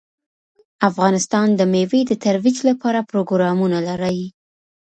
[0.89, 4.19] افغانستان د مېوې د ترویج لپاره پروګرامونه لري.